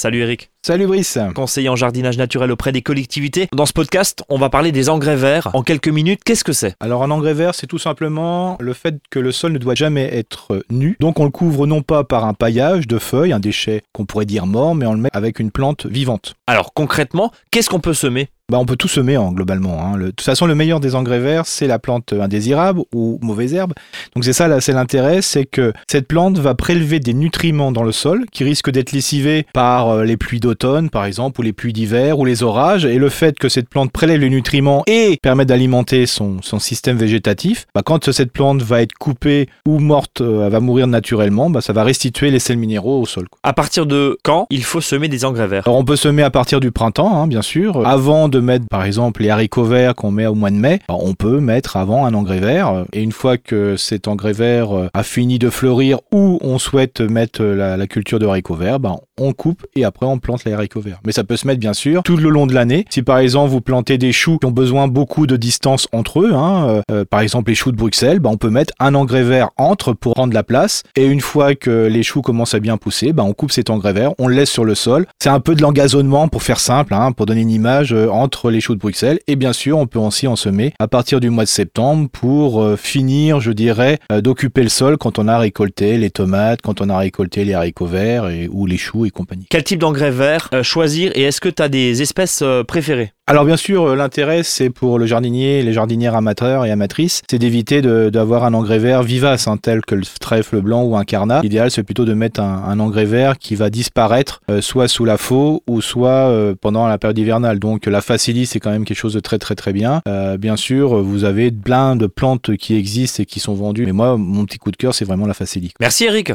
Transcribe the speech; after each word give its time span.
Salut 0.00 0.20
Eric. 0.20 0.50
Salut 0.62 0.86
Brice. 0.86 1.18
Conseiller 1.34 1.68
en 1.68 1.76
jardinage 1.76 2.16
naturel 2.16 2.50
auprès 2.50 2.72
des 2.72 2.80
collectivités. 2.80 3.48
Dans 3.52 3.66
ce 3.66 3.74
podcast, 3.74 4.24
on 4.30 4.38
va 4.38 4.48
parler 4.48 4.72
des 4.72 4.88
engrais 4.88 5.14
verts. 5.14 5.50
En 5.52 5.62
quelques 5.62 5.88
minutes, 5.88 6.24
qu'est-ce 6.24 6.42
que 6.42 6.54
c'est? 6.54 6.74
Alors 6.80 7.02
un 7.02 7.10
engrais 7.10 7.34
vert, 7.34 7.54
c'est 7.54 7.66
tout 7.66 7.78
simplement 7.78 8.56
le 8.60 8.72
fait 8.72 8.96
que 9.10 9.18
le 9.18 9.30
sol 9.30 9.52
ne 9.52 9.58
doit 9.58 9.74
jamais 9.74 10.04
être 10.04 10.64
nu. 10.70 10.96
Donc 11.00 11.20
on 11.20 11.24
le 11.24 11.30
couvre 11.30 11.66
non 11.66 11.82
pas 11.82 12.02
par 12.02 12.24
un 12.24 12.32
paillage 12.32 12.86
de 12.86 12.98
feuilles, 12.98 13.34
un 13.34 13.40
déchet 13.40 13.82
qu'on 13.92 14.06
pourrait 14.06 14.24
dire 14.24 14.46
mort, 14.46 14.74
mais 14.74 14.86
on 14.86 14.94
le 14.94 15.00
met 15.00 15.10
avec 15.12 15.38
une 15.38 15.50
plante 15.50 15.84
vivante. 15.84 16.34
Alors 16.46 16.72
concrètement, 16.72 17.30
qu'est-ce 17.50 17.68
qu'on 17.68 17.80
peut 17.80 17.92
semer? 17.92 18.30
Bah, 18.50 18.58
on 18.58 18.66
peut 18.66 18.76
tout 18.76 18.88
semer 18.88 19.16
en, 19.16 19.32
globalement. 19.32 19.80
Hein. 19.82 19.98
de 19.98 20.06
toute 20.06 20.22
façon, 20.22 20.46
le 20.46 20.54
meilleur 20.54 20.80
des 20.80 20.94
engrais 20.94 21.20
verts, 21.20 21.46
c'est 21.46 21.66
la 21.66 21.78
plante 21.78 22.12
indésirable 22.12 22.80
ou 22.94 23.18
mauvaise 23.22 23.54
herbe. 23.54 23.72
Donc 24.14 24.24
c'est 24.24 24.32
ça, 24.32 24.60
c'est 24.60 24.72
l'intérêt, 24.72 25.22
c'est 25.22 25.46
que 25.46 25.72
cette 25.86 26.08
plante 26.08 26.38
va 26.38 26.54
prélever 26.54 27.00
des 27.00 27.14
nutriments 27.14 27.72
dans 27.72 27.82
le 27.82 27.92
sol 27.92 28.26
qui 28.32 28.44
risquent 28.44 28.70
d'être 28.70 28.92
lessivés 28.92 29.46
par 29.54 29.88
euh, 29.90 30.04
les 30.04 30.16
pluies 30.16 30.40
d'automne, 30.40 30.90
par 30.90 31.04
exemple, 31.04 31.40
ou 31.40 31.42
les 31.42 31.52
pluies 31.52 31.72
d'hiver, 31.72 32.18
ou 32.18 32.24
les 32.24 32.42
orages. 32.42 32.84
Et 32.84 32.98
le 32.98 33.08
fait 33.08 33.38
que 33.38 33.48
cette 33.48 33.68
plante 33.68 33.92
prélève 33.92 34.20
les 34.20 34.30
nutriments 34.30 34.82
et 34.86 35.18
permet 35.22 35.44
d'alimenter 35.44 36.06
son, 36.06 36.42
son, 36.42 36.58
système 36.58 36.96
végétatif, 36.96 37.66
bah, 37.74 37.82
quand 37.84 38.10
cette 38.10 38.32
plante 38.32 38.62
va 38.62 38.82
être 38.82 38.92
coupée 38.94 39.48
ou 39.66 39.78
morte, 39.78 40.20
euh, 40.20 40.46
elle 40.46 40.52
va 40.52 40.60
mourir 40.60 40.86
naturellement, 40.86 41.50
bah, 41.50 41.60
ça 41.60 41.72
va 41.72 41.84
restituer 41.84 42.30
les 42.30 42.38
sels 42.38 42.58
minéraux 42.58 43.00
au 43.00 43.06
sol. 43.06 43.28
Quoi. 43.28 43.38
À 43.42 43.52
partir 43.52 43.86
de 43.86 44.18
quand 44.24 44.46
il 44.50 44.64
faut 44.64 44.80
semer 44.80 45.08
des 45.08 45.24
engrais 45.24 45.46
verts? 45.46 45.62
Alors 45.66 45.78
on 45.78 45.84
peut 45.84 45.96
semer 45.96 46.22
à 46.22 46.30
partir 46.30 46.60
du 46.60 46.70
printemps, 46.70 47.22
hein, 47.22 47.26
bien 47.26 47.42
sûr, 47.42 47.86
avant 47.86 48.28
de 48.28 48.39
mettre 48.40 48.66
par 48.70 48.84
exemple 48.84 49.22
les 49.22 49.30
haricots 49.30 49.64
verts 49.64 49.94
qu'on 49.94 50.10
met 50.10 50.26
au 50.26 50.34
mois 50.34 50.50
de 50.50 50.56
mai, 50.56 50.80
bah, 50.88 50.96
on 50.98 51.14
peut 51.14 51.40
mettre 51.40 51.76
avant 51.76 52.06
un 52.06 52.14
engrais 52.14 52.40
vert. 52.40 52.84
Et 52.92 53.02
une 53.02 53.12
fois 53.12 53.36
que 53.36 53.76
cet 53.76 54.08
engrais 54.08 54.32
vert 54.32 54.76
euh, 54.76 54.88
a 54.94 55.02
fini 55.02 55.38
de 55.38 55.50
fleurir 55.50 56.00
ou 56.12 56.38
on 56.42 56.58
souhaite 56.58 57.00
mettre 57.00 57.42
la, 57.42 57.86
culture 57.86 58.18
de 58.18 58.26
haricots 58.26 58.54
verts, 58.54 58.80
bah, 58.80 58.96
on 59.20 59.32
coupe 59.32 59.66
et 59.76 59.84
après 59.84 60.06
on 60.06 60.18
plante 60.18 60.44
les 60.44 60.52
haricots 60.52 60.80
verts. 60.80 61.00
Mais 61.04 61.12
ça 61.12 61.24
peut 61.24 61.36
se 61.36 61.46
mettre 61.46 61.60
bien 61.60 61.72
sûr 61.72 62.02
tout 62.02 62.16
le 62.16 62.28
long 62.28 62.46
de 62.46 62.54
l'année. 62.54 62.84
Si 62.90 63.02
par 63.02 63.18
exemple 63.18 63.50
vous 63.50 63.60
plantez 63.60 63.98
des 63.98 64.12
choux 64.12 64.38
qui 64.38 64.46
ont 64.46 64.50
besoin 64.50 64.88
beaucoup 64.88 65.26
de 65.26 65.36
distance 65.36 65.88
entre 65.92 66.20
eux, 66.20 66.32
hein, 66.34 66.66
euh, 66.68 66.82
euh, 66.90 67.04
par 67.04 67.20
exemple 67.20 67.50
les 67.50 67.54
choux 67.54 67.72
de 67.72 67.76
Bruxelles, 67.76 68.18
bah, 68.18 68.30
on 68.32 68.36
peut 68.36 68.50
mettre 68.50 68.74
un 68.80 68.94
engrais 68.94 69.22
vert 69.22 69.50
entre 69.56 69.92
pour 69.92 70.14
prendre 70.14 70.34
la 70.34 70.42
place. 70.42 70.82
Et 70.96 71.06
une 71.06 71.20
fois 71.20 71.54
que 71.54 71.86
les 71.86 72.02
choux 72.02 72.22
commencent 72.22 72.54
à 72.54 72.60
bien 72.60 72.76
pousser, 72.76 73.12
on 73.16 73.34
coupe 73.34 73.52
cet 73.52 73.70
engrais 73.70 73.92
vert, 73.92 74.12
on 74.18 74.28
le 74.28 74.34
laisse 74.34 74.50
sur 74.50 74.64
le 74.64 74.74
sol. 74.74 75.06
C'est 75.22 75.28
un 75.28 75.40
peu 75.40 75.54
de 75.54 75.62
l'engazonnement 75.62 76.28
pour 76.28 76.42
faire 76.42 76.58
simple, 76.58 76.94
hein, 76.94 77.12
pour 77.12 77.26
donner 77.26 77.42
une 77.42 77.50
image 77.50 77.92
entre 77.92 78.50
les 78.50 78.60
choux 78.60 78.74
de 78.74 78.80
Bruxelles. 78.80 79.18
Et 79.26 79.36
bien 79.36 79.52
sûr, 79.52 79.78
on 79.78 79.86
peut 79.86 79.98
aussi 79.98 80.26
en 80.26 80.36
semer 80.36 80.72
à 80.78 80.88
partir 80.88 81.20
du 81.20 81.30
mois 81.30 81.44
de 81.44 81.48
septembre 81.48 82.08
pour 82.10 82.62
euh, 82.62 82.76
finir, 82.76 83.40
je 83.40 83.52
dirais, 83.52 83.98
euh, 84.12 84.20
d'occuper 84.20 84.62
le 84.62 84.68
sol 84.68 84.96
quand 84.98 85.18
on 85.18 85.28
a 85.28 85.38
récolté 85.38 85.98
les 85.98 86.10
tomates, 86.10 86.60
quand 86.62 86.80
on 86.80 86.88
a 86.88 86.98
récolté 86.98 87.44
les 87.44 87.54
haricots 87.54 87.86
verts 87.86 88.28
et, 88.28 88.48
ou 88.50 88.66
les 88.66 88.76
choux 88.76 89.06
et 89.10 89.12
compagnie. 89.12 89.46
Quel 89.50 89.64
type 89.64 89.80
d'engrais 89.80 90.10
vert 90.10 90.48
euh, 90.54 90.62
choisir 90.62 91.12
et 91.14 91.22
est-ce 91.22 91.40
que 91.40 91.48
tu 91.48 91.62
as 91.62 91.68
des 91.68 92.02
espèces 92.02 92.42
préférées? 92.66 93.12
Alors 93.30 93.44
bien 93.44 93.56
sûr, 93.56 93.84
euh, 93.84 93.94
l'intérêt, 93.94 94.42
c'est 94.42 94.70
pour 94.70 94.98
le 94.98 95.06
jardinier, 95.06 95.62
les 95.62 95.72
jardinières 95.72 96.16
amateurs 96.16 96.66
et 96.66 96.72
amatrices, 96.72 97.22
c'est 97.30 97.38
d'éviter 97.38 97.80
d'avoir 97.80 98.42
un 98.42 98.54
engrais 98.54 98.80
vert 98.80 99.04
vivace, 99.04 99.46
hein, 99.46 99.56
tel 99.56 99.82
que 99.82 99.94
le 99.94 100.02
trèfle 100.18 100.60
blanc 100.60 100.82
ou 100.82 100.96
un 100.96 101.04
carnat. 101.04 101.40
L'idéal, 101.40 101.70
c'est 101.70 101.84
plutôt 101.84 102.04
de 102.04 102.12
mettre 102.12 102.40
un, 102.40 102.80
engrais 102.80 103.04
vert 103.04 103.38
qui 103.38 103.54
va 103.54 103.70
disparaître 103.70 104.40
euh, 104.50 104.60
soit 104.60 104.88
sous 104.88 105.04
la 105.04 105.16
faux 105.16 105.62
ou 105.68 105.80
soit 105.80 106.08
euh, 106.08 106.56
pendant 106.60 106.88
la 106.88 106.98
période 106.98 107.18
hivernale. 107.18 107.60
Donc 107.60 107.86
la 107.86 108.00
facilis, 108.00 108.46
c'est 108.46 108.58
quand 108.58 108.72
même 108.72 108.84
quelque 108.84 108.98
chose 108.98 109.14
de 109.14 109.20
très 109.20 109.38
très 109.38 109.54
très 109.54 109.72
bien. 109.72 110.02
bien 110.36 110.56
sûr, 110.56 111.00
vous 111.00 111.22
avez 111.22 111.52
plein 111.52 111.94
de 111.94 112.08
plantes 112.08 112.56
qui 112.56 112.74
existent 112.74 113.22
et 113.22 113.26
qui 113.26 113.38
sont 113.38 113.54
vendues, 113.54 113.86
mais 113.86 113.92
moi, 113.92 114.16
mon 114.16 114.44
petit 114.44 114.58
coup 114.58 114.72
de 114.72 114.76
cœur, 114.76 114.92
c'est 114.92 115.04
vraiment 115.04 115.28
la 115.28 115.34
facilis. 115.34 115.70
Merci 115.78 116.06
Eric. 116.06 116.28